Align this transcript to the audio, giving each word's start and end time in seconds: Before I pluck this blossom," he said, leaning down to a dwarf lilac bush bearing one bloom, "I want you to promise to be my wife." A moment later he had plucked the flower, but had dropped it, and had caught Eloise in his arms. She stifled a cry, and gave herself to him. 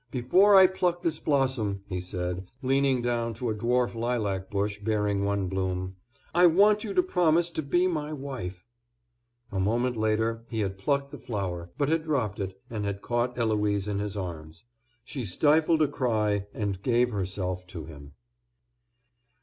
Before 0.09 0.55
I 0.55 0.65
pluck 0.65 1.03
this 1.03 1.19
blossom," 1.19 1.83
he 1.87 2.01
said, 2.01 2.47
leaning 2.63 3.03
down 3.03 3.35
to 3.35 3.51
a 3.51 3.53
dwarf 3.53 3.93
lilac 3.93 4.49
bush 4.49 4.79
bearing 4.79 5.23
one 5.23 5.45
bloom, 5.47 5.95
"I 6.33 6.47
want 6.47 6.83
you 6.83 6.95
to 6.95 7.03
promise 7.03 7.51
to 7.51 7.61
be 7.61 7.85
my 7.85 8.11
wife." 8.11 8.65
A 9.51 9.59
moment 9.59 9.95
later 9.95 10.41
he 10.49 10.61
had 10.61 10.79
plucked 10.79 11.11
the 11.11 11.19
flower, 11.19 11.69
but 11.77 11.87
had 11.89 12.01
dropped 12.01 12.39
it, 12.39 12.59
and 12.67 12.83
had 12.83 13.03
caught 13.03 13.37
Eloise 13.37 13.87
in 13.87 13.99
his 13.99 14.17
arms. 14.17 14.63
She 15.05 15.23
stifled 15.23 15.83
a 15.83 15.87
cry, 15.87 16.47
and 16.51 16.81
gave 16.81 17.11
herself 17.11 17.67
to 17.67 17.85
him. 17.85 18.13